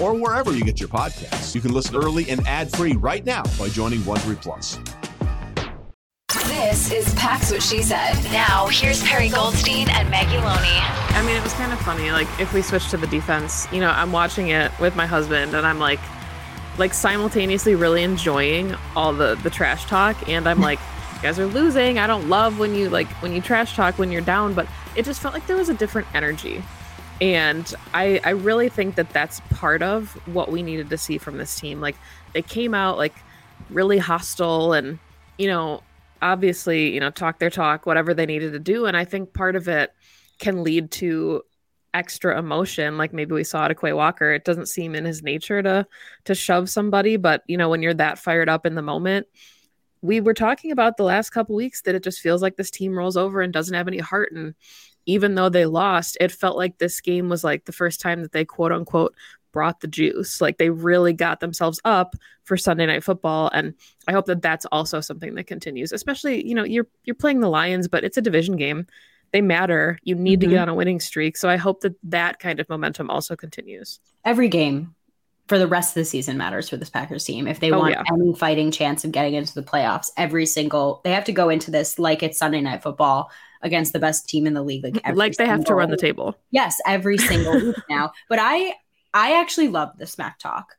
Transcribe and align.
or 0.00 0.14
wherever 0.14 0.52
you 0.52 0.64
get 0.64 0.80
your 0.80 0.88
podcasts. 0.88 1.54
You 1.54 1.60
can 1.60 1.72
listen 1.72 1.96
early 1.96 2.28
and 2.30 2.46
ad-free 2.46 2.94
right 2.94 3.24
now 3.24 3.42
by 3.58 3.68
joining 3.68 4.00
Wondery 4.00 4.40
Plus. 4.40 4.78
This 6.48 6.92
is 6.92 7.14
Pax 7.14 7.50
What 7.50 7.62
She 7.62 7.82
Said. 7.82 8.14
Now, 8.32 8.66
here's 8.66 9.02
Perri 9.02 9.28
Goldstein 9.28 9.88
and 9.90 10.10
Maggie 10.10 10.36
Loney. 10.36 10.78
I 11.16 11.22
mean, 11.26 11.36
it 11.36 11.42
was 11.42 11.52
kind 11.54 11.72
of 11.72 11.80
funny. 11.80 12.10
Like, 12.10 12.28
if 12.38 12.52
we 12.52 12.62
switch 12.62 12.90
to 12.90 12.96
the 12.96 13.06
defense, 13.06 13.66
you 13.72 13.80
know, 13.80 13.90
I'm 13.90 14.12
watching 14.12 14.48
it 14.48 14.70
with 14.78 14.94
my 14.94 15.06
husband, 15.06 15.54
and 15.54 15.66
I'm 15.66 15.78
like, 15.78 16.00
like 16.78 16.94
simultaneously 16.94 17.74
really 17.74 18.02
enjoying 18.02 18.74
all 18.94 19.12
the 19.12 19.34
the 19.36 19.50
trash 19.50 19.84
talk, 19.86 20.28
and 20.28 20.48
I'm 20.48 20.60
like, 20.60 20.78
you 21.16 21.22
guys 21.22 21.38
are 21.38 21.46
losing. 21.46 21.98
I 21.98 22.06
don't 22.06 22.28
love 22.28 22.58
when 22.58 22.74
you 22.74 22.90
like 22.90 23.08
when 23.22 23.32
you 23.32 23.40
trash 23.40 23.74
talk 23.74 23.98
when 23.98 24.12
you're 24.12 24.20
down, 24.20 24.54
but 24.54 24.66
it 24.96 25.04
just 25.04 25.20
felt 25.20 25.34
like 25.34 25.46
there 25.46 25.56
was 25.56 25.68
a 25.68 25.74
different 25.74 26.06
energy, 26.14 26.62
and 27.20 27.74
I 27.94 28.20
I 28.24 28.30
really 28.30 28.68
think 28.68 28.94
that 28.96 29.10
that's 29.10 29.40
part 29.50 29.82
of 29.82 30.12
what 30.26 30.50
we 30.50 30.62
needed 30.62 30.90
to 30.90 30.98
see 30.98 31.18
from 31.18 31.38
this 31.38 31.58
team. 31.58 31.80
Like, 31.80 31.96
they 32.32 32.42
came 32.42 32.74
out 32.74 32.98
like 32.98 33.14
really 33.70 33.98
hostile, 33.98 34.72
and 34.72 34.98
you 35.38 35.48
know, 35.48 35.82
obviously, 36.22 36.92
you 36.92 37.00
know, 37.00 37.10
talk 37.10 37.38
their 37.38 37.50
talk, 37.50 37.86
whatever 37.86 38.14
they 38.14 38.26
needed 38.26 38.52
to 38.52 38.58
do. 38.58 38.86
And 38.86 38.96
I 38.96 39.04
think 39.04 39.32
part 39.32 39.56
of 39.56 39.68
it 39.68 39.92
can 40.38 40.62
lead 40.62 40.90
to 40.92 41.42
extra 41.94 42.38
emotion. 42.38 42.98
Like 42.98 43.12
maybe 43.12 43.32
we 43.32 43.44
saw 43.44 43.64
it 43.64 43.70
at 43.70 43.80
Quay 43.80 43.92
Walker. 43.92 44.32
It 44.32 44.44
doesn't 44.44 44.66
seem 44.68 44.94
in 44.94 45.04
his 45.04 45.22
nature 45.22 45.62
to 45.62 45.86
to 46.24 46.34
shove 46.34 46.70
somebody, 46.70 47.16
but 47.16 47.42
you 47.46 47.56
know, 47.56 47.68
when 47.68 47.82
you're 47.82 47.94
that 47.94 48.18
fired 48.18 48.48
up 48.48 48.66
in 48.66 48.74
the 48.74 48.82
moment, 48.82 49.26
we 50.00 50.20
were 50.20 50.34
talking 50.34 50.70
about 50.70 50.96
the 50.96 51.02
last 51.02 51.30
couple 51.30 51.56
weeks 51.56 51.82
that 51.82 51.94
it 51.94 52.04
just 52.04 52.20
feels 52.20 52.42
like 52.42 52.56
this 52.56 52.70
team 52.70 52.96
rolls 52.96 53.16
over 53.16 53.40
and 53.40 53.52
doesn't 53.52 53.74
have 53.74 53.88
any 53.88 53.98
heart. 53.98 54.32
And 54.32 54.54
even 55.08 55.34
though 55.34 55.48
they 55.48 55.66
lost, 55.66 56.16
it 56.20 56.30
felt 56.30 56.56
like 56.56 56.78
this 56.78 57.00
game 57.00 57.28
was 57.28 57.42
like 57.42 57.64
the 57.64 57.72
first 57.72 58.00
time 58.00 58.22
that 58.22 58.30
they 58.32 58.44
quote 58.44 58.70
unquote 58.72 59.14
brought 59.52 59.80
the 59.80 59.88
juice. 59.88 60.40
Like 60.40 60.58
they 60.58 60.68
really 60.70 61.14
got 61.14 61.40
themselves 61.40 61.80
up 61.84 62.14
for 62.44 62.56
Sunday 62.56 62.86
night 62.86 63.02
football 63.02 63.50
and 63.54 63.74
I 64.06 64.12
hope 64.12 64.26
that 64.26 64.42
that's 64.42 64.66
also 64.66 65.00
something 65.00 65.34
that 65.34 65.44
continues. 65.46 65.90
Especially, 65.92 66.46
you 66.46 66.54
know, 66.54 66.64
you're 66.64 66.86
you're 67.04 67.14
playing 67.16 67.40
the 67.40 67.48
Lions, 67.48 67.88
but 67.88 68.04
it's 68.04 68.18
a 68.18 68.22
division 68.22 68.56
game. 68.56 68.86
They 69.32 69.40
matter. 69.40 69.98
You 70.04 70.14
need 70.14 70.40
Mm-hmm. 70.40 70.50
to 70.50 70.54
get 70.56 70.62
on 70.62 70.68
a 70.68 70.74
winning 70.74 71.00
streak. 71.00 71.36
So 71.38 71.48
I 71.48 71.56
hope 71.56 71.80
that 71.80 71.94
that 72.04 72.38
kind 72.38 72.60
of 72.60 72.68
momentum 72.68 73.10
also 73.10 73.34
continues. 73.36 74.00
Every 74.24 74.48
game 74.48 74.94
for 75.48 75.58
the 75.58 75.66
rest 75.66 75.90
of 75.90 76.00
the 76.00 76.04
season 76.04 76.36
matters 76.36 76.68
for 76.68 76.76
this 76.76 76.90
Packers 76.90 77.24
team. 77.24 77.46
If 77.46 77.58
they 77.60 77.72
Oh, 77.72 77.78
want 77.78 77.92
yeah. 77.94 78.02
any 78.12 78.34
fighting 78.34 78.70
chance 78.70 79.04
of 79.04 79.12
getting 79.12 79.32
into 79.34 79.54
the 79.54 79.62
playoffs, 79.62 80.10
every 80.18 80.44
single 80.44 81.00
they 81.04 81.12
have 81.12 81.24
to 81.24 81.32
go 81.32 81.48
into 81.48 81.70
this 81.70 81.98
like 81.98 82.22
it's 82.22 82.38
Sunday 82.38 82.60
night 82.60 82.82
football 82.82 83.30
against 83.62 83.92
the 83.92 83.98
best 83.98 84.28
team 84.28 84.46
in 84.46 84.54
the 84.54 84.62
league. 84.62 84.84
Like, 84.84 84.94
mm-hmm. 84.94 85.08
every 85.08 85.18
Like 85.18 85.36
they 85.36 85.46
have 85.46 85.64
to 85.66 85.74
run 85.74 85.90
the 85.90 85.96
table. 85.96 86.36
Yes, 86.50 86.80
every 86.86 87.18
single 87.18 87.54
week 87.66 87.76
now. 87.88 88.12
But 88.28 88.38
I 88.40 88.74
I 89.14 89.40
actually 89.40 89.68
love 89.68 89.96
the 89.98 90.06
smack 90.06 90.38
talk. 90.38 90.74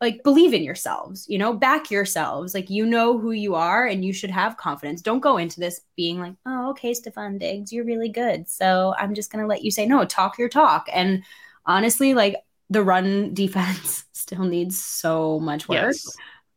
Like 0.00 0.24
believe 0.24 0.52
in 0.52 0.64
yourselves, 0.64 1.26
you 1.28 1.38
know, 1.38 1.52
back 1.52 1.90
yourselves. 1.90 2.54
Like 2.54 2.70
you 2.70 2.84
know 2.84 3.18
who 3.18 3.30
you 3.30 3.54
are 3.54 3.86
and 3.86 4.04
you 4.04 4.12
should 4.12 4.30
have 4.30 4.56
confidence. 4.56 5.00
Don't 5.00 5.20
go 5.20 5.36
into 5.36 5.60
this 5.60 5.80
being 5.96 6.18
like, 6.20 6.34
"Oh, 6.44 6.70
okay, 6.70 6.92
Stefon 6.92 7.38
Diggs, 7.38 7.72
you're 7.72 7.84
really 7.84 8.08
good." 8.08 8.48
So, 8.48 8.94
I'm 8.98 9.14
just 9.14 9.30
going 9.30 9.42
to 9.44 9.48
let 9.48 9.62
you 9.62 9.70
say 9.70 9.86
no, 9.86 10.04
talk 10.04 10.38
your 10.38 10.48
talk. 10.48 10.88
And 10.92 11.22
honestly, 11.66 12.14
like 12.14 12.36
the 12.68 12.82
run 12.82 13.32
defense 13.34 14.04
still 14.12 14.44
needs 14.44 14.82
so 14.82 15.38
much 15.38 15.68
work. 15.68 15.92
Yes. 15.92 16.16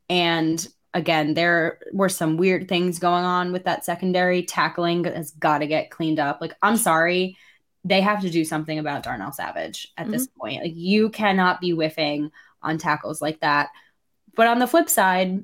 And 0.10 0.68
again, 0.96 1.34
there 1.34 1.78
were 1.92 2.10
some 2.10 2.38
weird 2.38 2.70
things 2.70 3.00
going 3.00 3.26
on 3.26 3.52
with 3.52 3.66
that 3.66 3.84
secondary. 3.86 4.44
Tackling 4.44 5.04
has 5.04 5.32
got 5.32 5.60
to 5.60 5.68
get 5.68 5.92
cleaned 5.92 6.20
up. 6.20 6.40
Like, 6.40 6.54
I'm 6.62 6.78
sorry, 6.78 7.38
they 7.84 8.00
have 8.02 8.22
to 8.22 8.30
do 8.30 8.46
something 8.46 8.80
about 8.80 9.04
Darnell 9.04 9.34
Savage 9.34 9.92
at 9.98 10.10
this 10.10 10.26
mm-hmm. 10.26 10.40
point. 10.40 10.64
Like, 10.64 10.74
you 10.74 11.10
cannot 11.10 11.60
be 11.60 11.72
whiffing 11.72 12.32
on 12.64 12.78
tackles 12.78 13.22
like 13.22 13.42
that. 13.42 13.70
But 14.36 14.48
on 14.48 14.58
the 14.58 14.68
flip 14.68 14.90
side, 14.90 15.44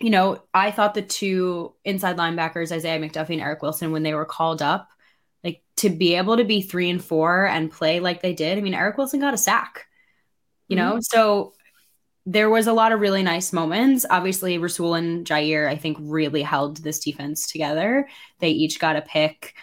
you 0.00 0.10
know, 0.10 0.42
I 0.52 0.72
thought 0.72 0.94
the 0.94 1.02
two 1.02 1.74
inside 1.84 2.16
linebackers, 2.16 2.72
Isaiah 2.72 2.98
McDuffie 2.98 3.34
and 3.34 3.40
Eric 3.40 3.62
Wilson, 3.62 3.92
when 3.92 4.02
they 4.02 4.14
were 4.14 4.24
called 4.24 4.60
up, 4.60 4.88
like 5.44 5.62
to 5.76 5.88
be 5.88 6.16
able 6.16 6.36
to 6.36 6.44
be 6.44 6.62
three 6.62 6.90
and 6.90 7.02
four 7.02 7.46
and 7.46 7.70
play 7.70 8.00
like 8.00 8.22
they 8.22 8.34
did. 8.34 8.58
I 8.58 8.60
mean, 8.60 8.74
Eric 8.74 8.98
Wilson 8.98 9.20
got 9.20 9.34
a 9.34 9.38
sack, 9.38 9.86
you 10.66 10.74
know, 10.74 10.94
mm-hmm. 10.94 11.00
so 11.02 11.52
there 12.26 12.48
was 12.48 12.66
a 12.66 12.72
lot 12.72 12.92
of 12.92 13.00
really 13.00 13.22
nice 13.22 13.52
moments. 13.52 14.06
Obviously, 14.08 14.56
Rasul 14.58 14.94
and 14.94 15.26
Jaire, 15.26 15.68
I 15.68 15.76
think, 15.76 15.98
really 16.00 16.42
held 16.42 16.78
this 16.78 16.98
defense 16.98 17.46
together. 17.46 18.08
They 18.38 18.50
each 18.50 18.78
got 18.78 18.96
a 18.96 19.02
pick 19.02 19.54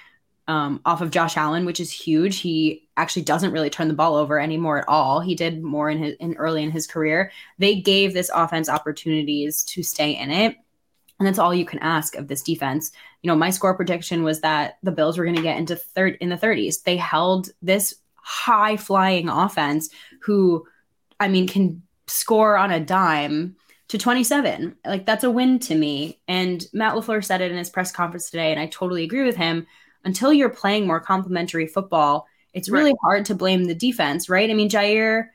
um, 0.47 0.81
off 0.85 1.01
of 1.01 1.11
Josh 1.11 1.37
Allen, 1.37 1.65
which 1.65 1.79
is 1.79 1.91
huge. 1.91 2.39
He 2.39 2.87
actually 2.97 3.23
doesn't 3.23 3.51
really 3.51 3.69
turn 3.69 3.87
the 3.87 3.93
ball 3.93 4.15
over 4.15 4.39
anymore 4.39 4.79
at 4.79 4.87
all. 4.87 5.21
He 5.21 5.33
did 5.33 5.63
more 5.63 5.89
in 5.89 5.97
his 5.97 6.15
in 6.19 6.35
early 6.35 6.61
in 6.61 6.71
his 6.71 6.87
career. 6.87 7.31
They 7.57 7.79
gave 7.79 8.13
this 8.13 8.29
offense 8.33 8.69
opportunities 8.69 9.63
to 9.65 9.81
stay 9.81 10.11
in 10.11 10.29
it. 10.29 10.55
And 11.19 11.27
that's 11.27 11.39
all 11.39 11.53
you 11.53 11.65
can 11.65 11.79
ask 11.79 12.15
of 12.15 12.27
this 12.27 12.41
defense. 12.41 12.91
You 13.21 13.27
know, 13.27 13.35
my 13.35 13.51
score 13.51 13.75
prediction 13.75 14.23
was 14.23 14.41
that 14.41 14.77
the 14.83 14.91
Bills 14.91 15.17
were 15.17 15.23
going 15.23 15.35
to 15.35 15.41
get 15.41 15.57
into 15.57 15.75
third 15.75 16.17
in 16.19 16.29
the 16.29 16.37
30s. 16.37 16.83
They 16.83 16.97
held 16.97 17.49
this 17.61 17.95
high 18.15 18.75
flying 18.77 19.29
offense 19.29 19.89
who, 20.23 20.65
I 21.19 21.27
mean, 21.27 21.47
can 21.47 21.83
score 22.11 22.57
on 22.57 22.71
a 22.71 22.79
dime 22.79 23.55
to 23.87 23.97
27. 23.97 24.75
Like 24.85 25.05
that's 25.05 25.23
a 25.23 25.31
win 25.31 25.59
to 25.59 25.75
me. 25.75 26.19
And 26.27 26.65
Matt 26.73 26.95
LaFleur 26.95 27.23
said 27.23 27.41
it 27.41 27.51
in 27.51 27.57
his 27.57 27.69
press 27.69 27.91
conference 27.91 28.29
today, 28.29 28.51
and 28.51 28.59
I 28.59 28.67
totally 28.67 29.03
agree 29.03 29.23
with 29.23 29.35
him. 29.35 29.67
Until 30.03 30.33
you're 30.33 30.49
playing 30.49 30.87
more 30.87 30.99
complementary 30.99 31.67
football, 31.67 32.25
it's 32.53 32.69
really 32.69 32.91
right. 32.91 32.99
hard 33.03 33.25
to 33.25 33.35
blame 33.35 33.65
the 33.65 33.75
defense, 33.75 34.29
right? 34.29 34.49
I 34.49 34.53
mean, 34.53 34.69
Jaire 34.69 35.27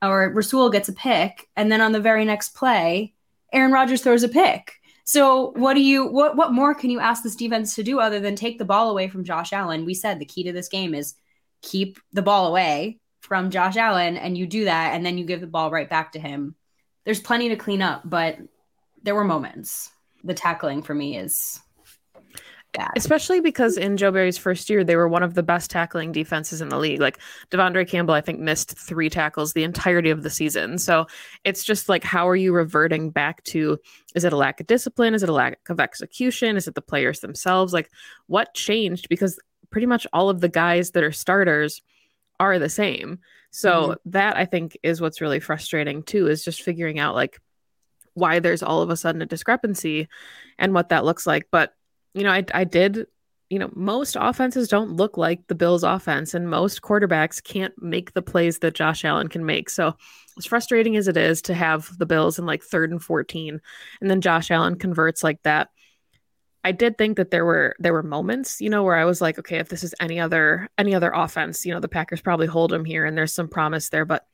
or 0.00 0.30
Rasul 0.30 0.70
gets 0.70 0.88
a 0.88 0.92
pick, 0.92 1.48
and 1.56 1.72
then 1.72 1.80
on 1.80 1.92
the 1.92 2.00
very 2.00 2.24
next 2.24 2.54
play, 2.54 3.14
Aaron 3.52 3.72
Rodgers 3.72 4.02
throws 4.02 4.22
a 4.22 4.28
pick. 4.28 4.74
So 5.04 5.52
what 5.56 5.74
do 5.74 5.80
you 5.82 6.06
what 6.06 6.36
what 6.36 6.52
more 6.52 6.74
can 6.74 6.90
you 6.90 7.00
ask 7.00 7.22
this 7.22 7.36
defense 7.36 7.74
to 7.74 7.82
do 7.82 7.98
other 7.98 8.20
than 8.20 8.36
take 8.36 8.58
the 8.58 8.64
ball 8.64 8.90
away 8.90 9.08
from 9.08 9.24
Josh 9.24 9.52
Allen? 9.52 9.84
We 9.84 9.94
said 9.94 10.18
the 10.18 10.24
key 10.24 10.44
to 10.44 10.52
this 10.52 10.68
game 10.68 10.94
is 10.94 11.14
keep 11.60 11.98
the 12.12 12.22
ball 12.22 12.46
away 12.46 13.00
from 13.22 13.50
Josh 13.50 13.76
Allen 13.76 14.16
and 14.16 14.36
you 14.36 14.46
do 14.46 14.64
that 14.66 14.94
and 14.94 15.06
then 15.06 15.16
you 15.16 15.24
give 15.24 15.40
the 15.40 15.46
ball 15.46 15.70
right 15.70 15.88
back 15.88 16.12
to 16.12 16.18
him. 16.18 16.54
There's 17.04 17.20
plenty 17.20 17.48
to 17.48 17.56
clean 17.56 17.80
up, 17.80 18.02
but 18.04 18.38
there 19.02 19.14
were 19.14 19.24
moments. 19.24 19.90
The 20.24 20.34
tackling 20.34 20.82
for 20.82 20.94
me 20.94 21.16
is 21.16 21.60
bad. 22.72 22.90
Especially 22.96 23.40
because 23.40 23.76
in 23.76 23.96
Joe 23.96 24.10
Barry's 24.10 24.38
first 24.38 24.68
year, 24.68 24.84
they 24.84 24.96
were 24.96 25.08
one 25.08 25.22
of 25.22 25.34
the 25.34 25.42
best 25.42 25.70
tackling 25.70 26.12
defenses 26.12 26.60
in 26.60 26.68
the 26.68 26.78
league. 26.78 27.00
Like 27.00 27.18
De'Vondre 27.50 27.88
Campbell, 27.88 28.14
I 28.14 28.20
think, 28.20 28.40
missed 28.40 28.76
three 28.78 29.10
tackles 29.10 29.52
the 29.52 29.64
entirety 29.64 30.10
of 30.10 30.22
the 30.22 30.30
season. 30.30 30.78
So 30.78 31.06
it's 31.44 31.64
just 31.64 31.88
like, 31.88 32.04
how 32.04 32.28
are 32.28 32.36
you 32.36 32.52
reverting 32.52 33.10
back 33.10 33.42
to 33.44 33.78
is 34.14 34.24
it 34.24 34.32
a 34.32 34.36
lack 34.36 34.60
of 34.60 34.66
discipline? 34.66 35.14
Is 35.14 35.22
it 35.22 35.28
a 35.28 35.32
lack 35.32 35.58
of 35.68 35.80
execution? 35.80 36.56
Is 36.56 36.68
it 36.68 36.74
the 36.74 36.82
players 36.82 37.20
themselves? 37.20 37.72
Like, 37.72 37.90
what 38.26 38.54
changed? 38.54 39.08
Because 39.08 39.38
pretty 39.70 39.86
much 39.86 40.06
all 40.12 40.28
of 40.28 40.40
the 40.40 40.48
guys 40.48 40.90
that 40.92 41.02
are 41.02 41.12
starters 41.12 41.82
are 42.42 42.58
the 42.58 42.68
same. 42.68 43.20
So 43.52 43.72
mm-hmm. 43.72 44.10
that 44.10 44.36
I 44.36 44.46
think 44.46 44.76
is 44.82 45.00
what's 45.00 45.20
really 45.20 45.38
frustrating 45.38 46.02
too, 46.02 46.26
is 46.26 46.44
just 46.44 46.62
figuring 46.62 46.98
out 46.98 47.14
like 47.14 47.38
why 48.14 48.40
there's 48.40 48.64
all 48.64 48.82
of 48.82 48.90
a 48.90 48.96
sudden 48.96 49.22
a 49.22 49.26
discrepancy 49.26 50.08
and 50.58 50.74
what 50.74 50.88
that 50.88 51.04
looks 51.04 51.24
like. 51.24 51.46
But, 51.52 51.72
you 52.14 52.24
know, 52.24 52.32
I, 52.32 52.44
I 52.52 52.64
did, 52.64 53.06
you 53.48 53.60
know, 53.60 53.70
most 53.74 54.16
offenses 54.18 54.66
don't 54.66 54.96
look 54.96 55.16
like 55.16 55.46
the 55.46 55.54
Bills 55.54 55.84
offense, 55.84 56.34
and 56.34 56.50
most 56.50 56.82
quarterbacks 56.82 57.42
can't 57.42 57.74
make 57.80 58.12
the 58.12 58.22
plays 58.22 58.58
that 58.58 58.74
Josh 58.74 59.04
Allen 59.04 59.28
can 59.28 59.46
make. 59.46 59.70
So, 59.70 59.94
as 60.38 60.46
frustrating 60.46 60.96
as 60.96 61.06
it 61.06 61.18
is 61.18 61.42
to 61.42 61.54
have 61.54 61.90
the 61.98 62.06
Bills 62.06 62.38
in 62.38 62.46
like 62.46 62.62
third 62.62 62.90
and 62.90 63.02
14, 63.02 63.60
and 64.00 64.10
then 64.10 64.22
Josh 64.22 64.50
Allen 64.50 64.76
converts 64.76 65.22
like 65.22 65.42
that 65.42 65.68
I 66.64 66.72
did 66.72 66.96
think 66.96 67.16
that 67.16 67.30
there 67.30 67.44
were 67.44 67.74
there 67.78 67.92
were 67.92 68.02
moments, 68.02 68.60
you 68.60 68.70
know, 68.70 68.84
where 68.84 68.96
I 68.96 69.04
was 69.04 69.20
like, 69.20 69.38
okay, 69.38 69.58
if 69.58 69.68
this 69.68 69.82
is 69.82 69.94
any 70.00 70.20
other 70.20 70.68
any 70.78 70.94
other 70.94 71.10
offense, 71.10 71.66
you 71.66 71.74
know, 71.74 71.80
the 71.80 71.88
Packers 71.88 72.20
probably 72.20 72.46
hold 72.46 72.70
them 72.70 72.84
here 72.84 73.04
and 73.04 73.16
there's 73.16 73.32
some 73.32 73.48
promise 73.48 73.88
there, 73.88 74.04
but 74.04 74.26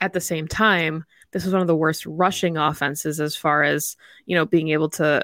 at 0.00 0.12
the 0.12 0.20
same 0.20 0.48
time, 0.48 1.04
this 1.32 1.44
was 1.44 1.52
one 1.52 1.62
of 1.62 1.68
the 1.68 1.76
worst 1.76 2.06
rushing 2.06 2.56
offenses 2.56 3.20
as 3.20 3.36
far 3.36 3.62
as, 3.62 3.96
you 4.26 4.34
know, 4.34 4.46
being 4.46 4.68
able 4.68 4.88
to 4.90 5.22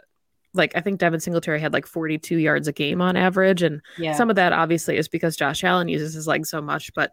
like 0.54 0.76
I 0.76 0.81
think 0.81 1.00
Devin 1.00 1.20
Singletary 1.20 1.60
had 1.60 1.72
like 1.72 1.87
42 1.87 2.38
yards 2.38 2.69
a 2.69 2.72
game 2.72 3.00
on 3.00 3.16
average 3.16 3.62
and 3.62 3.82
yeah. 3.98 4.14
some 4.14 4.31
of 4.31 4.37
that 4.37 4.52
obviously 4.52 4.96
is 4.96 5.08
because 5.08 5.37
Josh 5.37 5.64
Allen 5.64 5.88
uses 5.88 6.14
his 6.14 6.26
legs 6.28 6.48
so 6.48 6.62
much, 6.62 6.94
but 6.94 7.12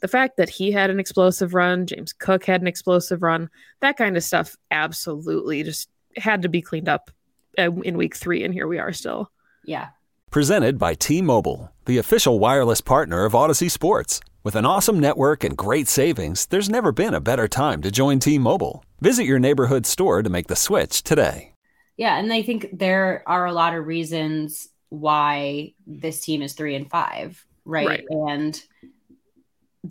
the 0.00 0.08
fact 0.08 0.36
that 0.36 0.50
he 0.50 0.70
had 0.70 0.90
an 0.90 1.00
explosive 1.00 1.54
run, 1.54 1.86
James 1.86 2.12
Cook 2.12 2.44
had 2.44 2.60
an 2.60 2.66
explosive 2.66 3.22
run, 3.22 3.48
that 3.80 3.96
kind 3.96 4.18
of 4.18 4.22
stuff 4.22 4.54
absolutely 4.70 5.62
just 5.62 5.88
had 6.16 6.42
to 6.42 6.48
be 6.50 6.60
cleaned 6.60 6.90
up 6.90 7.10
Uh, 7.58 7.72
in 7.82 7.96
week 7.96 8.16
three, 8.16 8.44
and 8.44 8.52
here 8.52 8.66
we 8.66 8.78
are 8.78 8.92
still. 8.92 9.30
Yeah. 9.64 9.88
Presented 10.30 10.78
by 10.78 10.94
T 10.94 11.22
Mobile, 11.22 11.72
the 11.84 11.98
official 11.98 12.38
wireless 12.38 12.80
partner 12.80 13.24
of 13.24 13.32
Audacy 13.32 13.70
Sports. 13.70 14.20
With 14.42 14.56
an 14.56 14.66
awesome 14.66 14.98
network 14.98 15.42
and 15.42 15.56
great 15.56 15.88
savings, 15.88 16.46
there's 16.46 16.68
never 16.68 16.92
been 16.92 17.14
a 17.14 17.20
better 17.20 17.48
time 17.48 17.80
to 17.82 17.90
join 17.90 18.18
T 18.18 18.38
Mobile. 18.38 18.84
Visit 19.00 19.24
your 19.24 19.38
neighborhood 19.38 19.86
store 19.86 20.22
to 20.22 20.28
make 20.28 20.48
the 20.48 20.56
switch 20.56 21.02
today. 21.02 21.54
Yeah, 21.96 22.18
and 22.18 22.32
I 22.32 22.42
think 22.42 22.68
there 22.72 23.22
are 23.26 23.46
a 23.46 23.52
lot 23.52 23.74
of 23.74 23.86
reasons 23.86 24.68
why 24.88 25.74
this 25.86 26.20
team 26.20 26.42
is 26.42 26.52
three 26.52 26.74
and 26.74 26.90
five, 26.90 27.44
right? 27.64 27.86
right. 27.86 28.04
And 28.10 28.60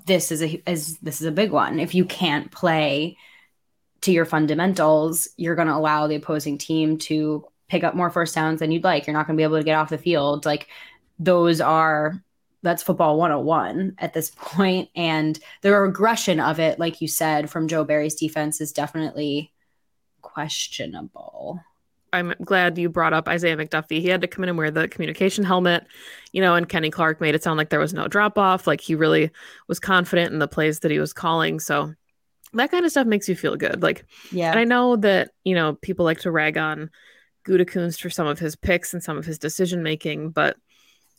this 0.06 0.32
is 0.32 0.42
a 0.42 0.62
is 0.70 0.98
this 1.00 1.22
is 1.22 1.28
a 1.28 1.32
big 1.32 1.52
one. 1.52 1.80
If 1.80 1.96
you 1.96 2.06
can't 2.06 2.52
play 2.52 3.18
to 4.02 4.12
your 4.12 4.26
fundamentals, 4.26 5.30
you're 5.38 5.56
going 5.56 5.68
to 5.68 5.76
allow 5.76 6.08
the 6.08 6.16
opposing 6.16 6.58
team 6.58 6.98
to 7.00 7.46
pick 7.68 7.84
up 7.84 7.96
more 7.96 8.10
first 8.10 8.36
downs 8.36 8.60
than 8.60 8.72
you'd 8.72 8.84
like. 8.84 9.08
You're 9.08 9.16
not 9.16 9.28
going 9.28 9.38
to 9.38 9.40
be 9.40 9.44
able 9.44 9.58
to 9.58 9.64
get 9.64 9.78
off 9.78 9.90
the 9.90 9.98
field. 9.98 10.46
Like 10.46 10.68
those 11.20 11.62
are 11.62 12.22
that's 12.62 12.84
football 12.84 13.18
101 13.18 13.96
at 13.98 14.14
this 14.14 14.32
point 14.36 14.90
and 14.96 15.38
the 15.62 15.72
regression 15.72 16.40
of 16.40 16.60
it 16.60 16.80
like 16.80 17.02
you 17.02 17.10
said 17.10 17.50
from 17.50 17.68
Joe 17.68 17.84
Barry's 17.84 18.16
defense 18.16 18.62
is 18.62 18.72
definitely 18.72 19.52
questionable. 20.22 21.60
I'm 22.14 22.34
glad 22.44 22.78
you 22.78 22.90
brought 22.90 23.14
up 23.14 23.28
Isaiah 23.28 23.58
McDuffie. 23.58 24.00
He 24.00 24.08
had 24.08 24.22
to 24.22 24.28
come 24.28 24.44
in 24.44 24.50
and 24.50 24.58
wear 24.58 24.70
the 24.70 24.88
communication 24.88 25.44
helmet, 25.44 25.86
you 26.32 26.42
know, 26.42 26.54
and 26.54 26.70
Kenny 26.70 26.92
Clark 26.92 27.20
made 27.20 27.34
it 27.34 27.44
sound 27.44 27.58
like 27.58 27.70
there 27.70 27.80
was 27.80 27.94
no 27.94 28.08
drop 28.08 28.38
off. 28.38 28.68
Like 28.68 28.82
he 28.82 28.94
really 28.94 29.32
was 29.68 29.80
confident 29.80 30.32
in 30.32 30.38
the 30.38 30.48
plays 30.48 30.80
that 30.80 30.92
he 30.92 31.00
was 31.00 31.12
calling. 31.12 31.60
So 31.60 31.94
that 32.54 32.70
kind 32.70 32.86
of 32.86 32.92
stuff 32.92 33.08
makes 33.08 33.28
you 33.28 33.36
feel 33.36 33.56
good. 33.56 33.82
Like, 33.82 34.06
yeah. 34.32 34.52
And 34.52 34.60
I 34.60 34.64
know 34.64 34.96
that, 34.98 35.32
you 35.44 35.56
know, 35.56 35.74
people 35.74 36.06
like 36.06 36.20
to 36.20 36.32
rag 36.32 36.56
on 36.56 36.92
Gutekunst 37.44 38.02
for 38.02 38.10
some 38.10 38.28
of 38.28 38.40
his 38.40 38.56
picks 38.56 38.94
and 38.94 39.04
some 39.04 39.18
of 39.18 39.26
his 39.26 39.40
decision 39.40 39.84
making, 39.84 40.30
but 40.30 40.58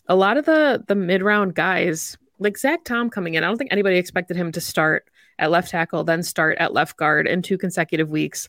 a 0.07 0.17
lot 0.17 0.37
of 0.37 0.45
the 0.45 0.85
the 0.87 0.95
mid 0.95 1.23
round 1.23 1.55
guys, 1.55 2.17
like 2.39 2.59
Zach 2.59 2.85
Tom 2.85 3.11
coming 3.11 3.35
in, 3.35 3.45
I 3.45 3.47
don't 3.47 3.57
think 3.57 3.73
anybody 3.73 3.97
expected 3.97 4.37
him 4.37 4.53
to 4.53 4.61
start 4.61 5.09
at 5.39 5.51
left 5.51 5.71
tackle, 5.71 6.05
then 6.05 6.23
start 6.23 6.59
at 6.59 6.73
left 6.73 6.97
guard 6.97 7.27
in 7.27 7.43
two 7.43 7.59
consecutive 7.59 8.11
weeks 8.11 8.49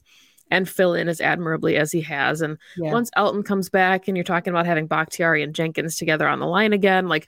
and 0.52 0.70
fill 0.70 0.94
in 0.94 1.08
as 1.08 1.22
admirably 1.22 1.76
as 1.76 1.92
he 1.92 2.02
has. 2.02 2.42
And 2.42 2.58
yeah. 2.78 2.92
once 2.92 3.10
Elgton 3.18 3.44
comes 3.44 3.70
back 3.70 4.08
and 4.08 4.16
you're 4.16 4.24
talking 4.24 4.52
about 4.52 4.68
having 4.68 4.86
Bakhtiari 4.86 5.42
and 5.42 5.56
Jenkins 5.56 5.96
together 5.96 6.28
on 6.28 6.40
the 6.40 6.46
line 6.46 6.74
again, 6.74 7.08
like 7.08 7.26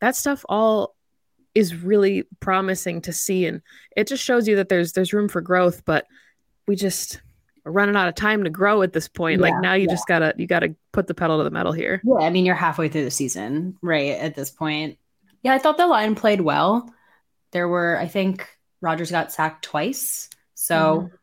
that 0.00 0.16
stuff 0.16 0.44
all 0.48 0.94
is 1.54 1.74
really 1.74 2.24
promising 2.38 3.00
to 3.02 3.12
see 3.12 3.46
and 3.46 3.60
it 3.96 4.06
just 4.06 4.22
shows 4.22 4.46
you 4.46 4.56
that 4.56 4.68
there's 4.68 4.92
there's 4.92 5.12
room 5.12 5.28
for 5.28 5.40
growth 5.40 5.84
but 5.84 6.06
we 6.68 6.76
just 6.76 7.20
running 7.70 7.96
out 7.96 8.08
of 8.08 8.14
time 8.14 8.44
to 8.44 8.50
grow 8.50 8.82
at 8.82 8.92
this 8.92 9.08
point. 9.08 9.40
Yeah, 9.40 9.48
like 9.48 9.62
now 9.62 9.74
you 9.74 9.86
yeah. 9.86 9.94
just 9.94 10.06
gotta 10.06 10.34
you 10.36 10.46
gotta 10.46 10.74
put 10.92 11.06
the 11.06 11.14
pedal 11.14 11.38
to 11.38 11.44
the 11.44 11.50
metal 11.50 11.72
here. 11.72 12.00
Yeah 12.04 12.26
i 12.26 12.30
mean 12.30 12.46
you're 12.46 12.54
halfway 12.54 12.88
through 12.88 13.04
the 13.04 13.10
season 13.10 13.76
right 13.82 14.12
at 14.12 14.34
this 14.34 14.50
point. 14.50 14.98
Yeah 15.42 15.54
i 15.54 15.58
thought 15.58 15.76
the 15.76 15.86
line 15.86 16.14
played 16.14 16.40
well. 16.40 16.92
There 17.52 17.68
were 17.68 17.98
i 17.98 18.06
think 18.06 18.48
Rodgers 18.80 19.10
got 19.10 19.32
sacked 19.32 19.64
twice. 19.64 20.30
So 20.54 20.76
mm-hmm. 20.76 21.14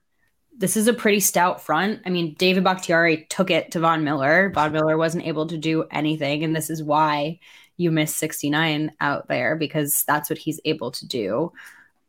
this 0.57 0.77
is 0.77 0.87
a 0.87 0.93
pretty 0.93 1.19
stout 1.19 1.61
front. 1.61 2.01
I 2.05 2.09
mean 2.09 2.35
david 2.37 2.63
bakhtiari 2.63 3.27
took 3.29 3.51
it 3.51 3.71
to 3.71 3.79
von 3.79 4.03
miller. 4.03 4.51
Von 4.53 4.71
miller 4.71 4.97
wasn't 4.97 5.25
able 5.25 5.47
to 5.47 5.57
do 5.57 5.83
anything 5.91 6.43
and 6.43 6.55
this 6.55 6.69
is 6.69 6.83
why 6.83 7.39
you 7.77 7.91
miss 7.91 8.15
69 8.15 8.91
out 8.99 9.27
there 9.27 9.55
because 9.55 10.03
that's 10.07 10.29
what 10.29 10.39
he's 10.39 10.59
able 10.65 10.91
to 10.91 11.07
do. 11.07 11.53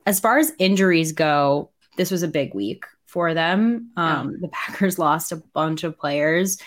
As 0.06 0.18
far 0.18 0.38
as 0.38 0.52
injuries 0.58 1.12
go, 1.12 1.68
this 1.98 2.10
was 2.10 2.22
a 2.22 2.28
big 2.28 2.54
week 2.54 2.84
for 3.08 3.34
them. 3.34 3.90
Um, 3.96 4.30
yeah. 4.30 4.36
The 4.42 4.48
Packers 4.52 4.98
lost 4.98 5.32
a 5.32 5.42
bunch 5.54 5.82
of 5.82 5.98
players. 5.98 6.58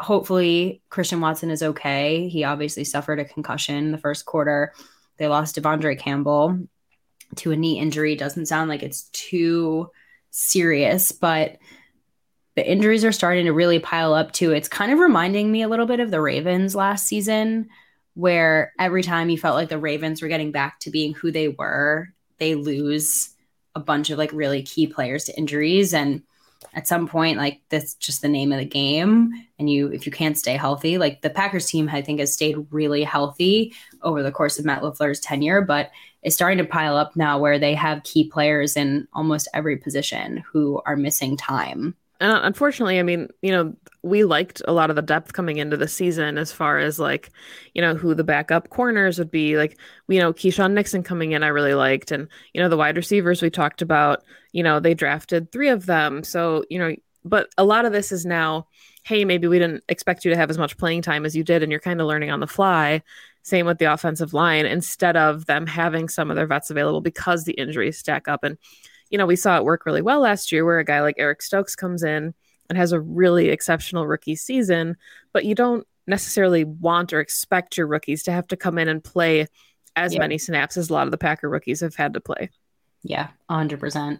Hopefully, 0.00 0.82
Christian 0.88 1.20
Watson 1.20 1.50
is 1.50 1.62
okay. 1.62 2.28
He 2.28 2.44
obviously 2.44 2.84
suffered 2.84 3.18
a 3.18 3.24
concussion 3.24 3.92
the 3.92 3.98
first 3.98 4.24
quarter. 4.24 4.72
They 5.18 5.28
lost 5.28 5.56
De'Vondre 5.56 5.98
Campbell 5.98 6.66
to 7.36 7.50
a 7.50 7.56
knee 7.56 7.78
injury. 7.78 8.16
Doesn't 8.16 8.46
sound 8.46 8.68
like 8.68 8.82
it's 8.82 9.02
too 9.10 9.90
serious, 10.30 11.12
but 11.12 11.58
the 12.54 12.68
injuries 12.68 13.04
are 13.04 13.12
starting 13.12 13.46
to 13.46 13.52
really 13.52 13.80
pile 13.80 14.14
up 14.14 14.32
too. 14.32 14.52
It's 14.52 14.68
kind 14.68 14.92
of 14.92 14.98
reminding 15.00 15.50
me 15.50 15.62
a 15.62 15.68
little 15.68 15.86
bit 15.86 16.00
of 16.00 16.10
the 16.10 16.20
Ravens 16.20 16.74
last 16.74 17.06
season 17.06 17.68
where 18.14 18.72
every 18.78 19.02
time 19.02 19.30
you 19.30 19.38
felt 19.38 19.56
like 19.56 19.68
the 19.68 19.78
Ravens 19.78 20.22
were 20.22 20.28
getting 20.28 20.52
back 20.52 20.78
to 20.80 20.90
being 20.90 21.14
who 21.14 21.32
they 21.32 21.48
were, 21.48 22.12
they 22.38 22.54
lose 22.54 23.33
a 23.74 23.80
bunch 23.80 24.10
of 24.10 24.18
like 24.18 24.32
really 24.32 24.62
key 24.62 24.86
players 24.86 25.24
to 25.24 25.36
injuries. 25.36 25.94
And 25.94 26.22
at 26.72 26.88
some 26.88 27.06
point, 27.06 27.38
like 27.38 27.60
that's 27.68 27.94
just 27.94 28.22
the 28.22 28.28
name 28.28 28.52
of 28.52 28.58
the 28.58 28.64
game. 28.64 29.32
And 29.58 29.68
you, 29.68 29.88
if 29.88 30.06
you 30.06 30.12
can't 30.12 30.38
stay 30.38 30.56
healthy, 30.56 30.98
like 30.98 31.20
the 31.20 31.30
Packers 31.30 31.66
team, 31.66 31.88
I 31.92 32.02
think 32.02 32.20
has 32.20 32.32
stayed 32.32 32.66
really 32.70 33.02
healthy 33.02 33.74
over 34.02 34.22
the 34.22 34.32
course 34.32 34.58
of 34.58 34.64
Matt 34.64 34.82
LaFleur's 34.82 35.20
tenure, 35.20 35.60
but 35.60 35.90
it's 36.22 36.34
starting 36.34 36.58
to 36.58 36.64
pile 36.64 36.96
up 36.96 37.16
now 37.16 37.38
where 37.38 37.58
they 37.58 37.74
have 37.74 38.02
key 38.02 38.28
players 38.30 38.76
in 38.76 39.06
almost 39.12 39.48
every 39.52 39.76
position 39.76 40.42
who 40.50 40.80
are 40.86 40.96
missing 40.96 41.36
time. 41.36 41.94
And 42.20 42.32
uh, 42.32 42.40
unfortunately, 42.44 42.98
I 42.98 43.02
mean, 43.02 43.28
you 43.42 43.50
know, 43.50 43.74
we 44.02 44.24
liked 44.24 44.62
a 44.68 44.72
lot 44.72 44.90
of 44.90 44.96
the 44.96 45.02
depth 45.02 45.32
coming 45.32 45.56
into 45.56 45.76
the 45.76 45.88
season 45.88 46.38
as 46.38 46.52
far 46.52 46.78
as 46.78 46.98
like, 46.98 47.30
you 47.74 47.82
know, 47.82 47.94
who 47.94 48.14
the 48.14 48.24
backup 48.24 48.70
corners 48.70 49.18
would 49.18 49.30
be. 49.30 49.56
Like, 49.56 49.78
you 50.08 50.20
know, 50.20 50.32
Keisean 50.32 50.72
Nixon 50.72 51.02
coming 51.02 51.32
in, 51.32 51.42
I 51.42 51.48
really 51.48 51.74
liked. 51.74 52.12
And, 52.12 52.28
you 52.52 52.60
know, 52.60 52.68
the 52.68 52.76
wide 52.76 52.96
receivers 52.96 53.42
we 53.42 53.50
talked 53.50 53.82
about, 53.82 54.22
you 54.52 54.62
know, 54.62 54.78
they 54.78 54.94
drafted 54.94 55.50
three 55.50 55.68
of 55.70 55.86
them. 55.86 56.22
So, 56.22 56.64
you 56.70 56.78
know, 56.78 56.94
but 57.24 57.48
a 57.58 57.64
lot 57.64 57.86
of 57.86 57.92
this 57.92 58.12
is 58.12 58.24
now, 58.24 58.68
hey, 59.02 59.24
maybe 59.24 59.48
we 59.48 59.58
didn't 59.58 59.82
expect 59.88 60.24
you 60.24 60.30
to 60.30 60.36
have 60.36 60.50
as 60.50 60.58
much 60.58 60.76
playing 60.76 61.02
time 61.02 61.24
as 61.24 61.34
you 61.34 61.42
did, 61.42 61.62
and 61.62 61.72
you're 61.72 61.80
kind 61.80 62.00
of 62.00 62.06
learning 62.06 62.30
on 62.30 62.40
the 62.40 62.46
fly. 62.46 63.02
Same 63.42 63.66
with 63.66 63.78
the 63.78 63.92
offensive 63.92 64.32
line, 64.32 64.66
instead 64.66 65.16
of 65.16 65.46
them 65.46 65.66
having 65.66 66.08
some 66.08 66.30
of 66.30 66.36
their 66.36 66.46
vets 66.46 66.70
available 66.70 67.00
because 67.00 67.44
the 67.44 67.52
injuries 67.52 67.98
stack 67.98 68.28
up. 68.28 68.44
And, 68.44 68.56
you 69.10 69.18
know, 69.18 69.26
we 69.26 69.36
saw 69.36 69.56
it 69.56 69.64
work 69.64 69.86
really 69.86 70.02
well 70.02 70.20
last 70.20 70.52
year 70.52 70.64
where 70.64 70.78
a 70.78 70.84
guy 70.84 71.00
like 71.00 71.16
Eric 71.18 71.42
Stokes 71.42 71.76
comes 71.76 72.02
in 72.02 72.34
and 72.68 72.78
has 72.78 72.92
a 72.92 73.00
really 73.00 73.50
exceptional 73.50 74.06
rookie 74.06 74.36
season, 74.36 74.96
but 75.32 75.44
you 75.44 75.54
don't 75.54 75.86
necessarily 76.06 76.64
want 76.64 77.12
or 77.12 77.20
expect 77.20 77.76
your 77.76 77.86
rookies 77.86 78.22
to 78.24 78.32
have 78.32 78.46
to 78.48 78.56
come 78.56 78.78
in 78.78 78.88
and 78.88 79.02
play 79.02 79.46
as 79.96 80.14
yeah. 80.14 80.20
many 80.20 80.38
snaps 80.38 80.76
as 80.76 80.90
a 80.90 80.92
lot 80.92 81.06
of 81.06 81.10
the 81.10 81.18
Packer 81.18 81.48
rookies 81.48 81.80
have 81.80 81.94
had 81.94 82.14
to 82.14 82.20
play. 82.20 82.50
Yeah, 83.02 83.28
100%. 83.50 84.18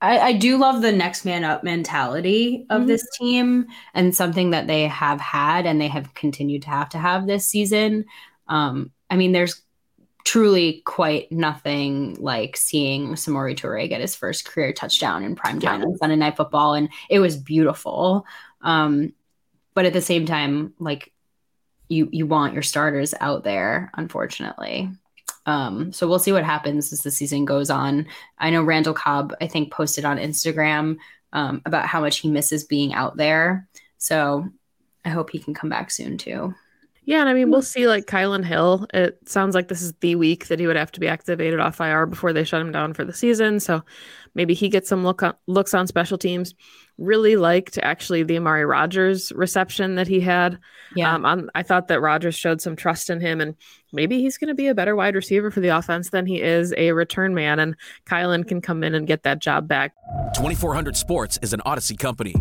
I, 0.00 0.18
I 0.18 0.32
do 0.34 0.58
love 0.58 0.82
the 0.82 0.92
next 0.92 1.24
man 1.24 1.44
up 1.44 1.64
mentality 1.64 2.66
of 2.68 2.80
mm-hmm. 2.80 2.88
this 2.88 3.06
team 3.18 3.66
and 3.94 4.14
something 4.14 4.50
that 4.50 4.66
they 4.66 4.86
have 4.88 5.20
had 5.20 5.64
and 5.64 5.80
they 5.80 5.88
have 5.88 6.12
continued 6.14 6.62
to 6.62 6.70
have 6.70 6.90
to 6.90 6.98
have 6.98 7.26
this 7.26 7.46
season. 7.46 8.04
Um, 8.46 8.92
I 9.08 9.16
mean, 9.16 9.32
there's 9.32 9.62
truly 10.26 10.82
quite 10.84 11.30
nothing 11.30 12.16
like 12.18 12.56
seeing 12.56 13.12
Samori 13.12 13.56
Toure 13.56 13.88
get 13.88 14.00
his 14.00 14.16
first 14.16 14.44
career 14.44 14.72
touchdown 14.72 15.22
in 15.22 15.36
prime 15.36 15.60
time 15.60 15.80
yeah. 15.80 15.86
on 15.86 15.96
Sunday 15.98 16.16
Night 16.16 16.36
Football, 16.36 16.74
and 16.74 16.88
it 17.08 17.20
was 17.20 17.36
beautiful. 17.36 18.26
Um, 18.60 19.14
but 19.72 19.86
at 19.86 19.92
the 19.92 20.02
same 20.02 20.26
time, 20.26 20.74
like 20.80 21.12
you 21.88 22.08
you 22.10 22.26
want 22.26 22.54
your 22.54 22.64
starters 22.64 23.14
out 23.20 23.44
there, 23.44 23.92
unfortunately. 23.94 24.90
Um, 25.46 25.92
so 25.92 26.08
we'll 26.08 26.18
see 26.18 26.32
what 26.32 26.42
happens 26.42 26.92
as 26.92 27.02
the 27.02 27.12
season 27.12 27.44
goes 27.44 27.70
on. 27.70 28.08
I 28.36 28.50
know 28.50 28.64
Randall 28.64 28.94
Cobb, 28.94 29.32
I 29.40 29.46
think, 29.46 29.70
posted 29.70 30.04
on 30.04 30.18
Instagram 30.18 30.96
um, 31.32 31.62
about 31.64 31.86
how 31.86 32.00
much 32.00 32.18
he 32.18 32.28
misses 32.28 32.64
being 32.64 32.92
out 32.94 33.16
there. 33.16 33.68
So 33.98 34.48
I 35.04 35.10
hope 35.10 35.30
he 35.30 35.38
can 35.38 35.54
come 35.54 35.70
back 35.70 35.92
soon 35.92 36.18
too. 36.18 36.52
Yeah, 37.06 37.20
and 37.20 37.28
I 37.28 37.34
mean, 37.34 37.50
we'll 37.50 37.62
see 37.62 37.86
like 37.86 38.06
Kylan 38.06 38.44
Hill. 38.44 38.84
It 38.92 39.16
sounds 39.28 39.54
like 39.54 39.68
this 39.68 39.80
is 39.80 39.92
the 40.00 40.16
week 40.16 40.48
that 40.48 40.58
he 40.58 40.66
would 40.66 40.74
have 40.74 40.90
to 40.90 41.00
be 41.00 41.06
activated 41.06 41.60
off 41.60 41.80
IR 41.80 42.04
before 42.04 42.32
they 42.32 42.42
shut 42.42 42.60
him 42.60 42.72
down 42.72 42.94
for 42.94 43.04
the 43.04 43.12
season. 43.12 43.60
So 43.60 43.84
maybe 44.34 44.54
he 44.54 44.68
gets 44.68 44.88
some 44.88 45.04
look 45.04 45.22
on, 45.22 45.32
looks 45.46 45.72
on 45.72 45.86
special 45.86 46.18
teams. 46.18 46.52
Really 46.98 47.36
liked 47.36 47.78
actually 47.78 48.24
the 48.24 48.36
Amari 48.36 48.64
Rodgers 48.64 49.30
reception 49.36 49.94
that 49.94 50.08
he 50.08 50.18
had. 50.18 50.58
Yeah, 50.96 51.14
um, 51.14 51.48
I 51.54 51.62
thought 51.62 51.86
that 51.88 52.00
Rodgers 52.00 52.34
showed 52.34 52.60
some 52.60 52.74
trust 52.74 53.08
in 53.08 53.20
him, 53.20 53.40
and 53.40 53.54
maybe 53.92 54.20
he's 54.20 54.36
going 54.36 54.48
to 54.48 54.54
be 54.54 54.66
a 54.66 54.74
better 54.74 54.96
wide 54.96 55.14
receiver 55.14 55.52
for 55.52 55.60
the 55.60 55.68
offense 55.68 56.10
than 56.10 56.26
he 56.26 56.42
is 56.42 56.74
a 56.76 56.90
return 56.90 57.34
man. 57.34 57.60
And 57.60 57.76
Kylan 58.06 58.48
can 58.48 58.60
come 58.60 58.82
in 58.82 58.96
and 58.96 59.06
get 59.06 59.22
that 59.22 59.38
job 59.38 59.68
back. 59.68 59.92
2400 60.34 60.96
Sports 60.96 61.38
is 61.40 61.52
an 61.52 61.60
Audacy 61.64 61.96
company. 61.96 62.34